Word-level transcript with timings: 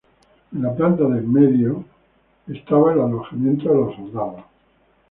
En 0.51 0.63
la 0.63 0.73
planta 0.75 1.03
del 1.03 1.27
medio 1.27 1.85
había 2.47 2.93
el 2.95 2.99
alojamiento 3.01 3.69
de 3.69 3.75
los 3.75 3.95
soldados. 3.97 4.43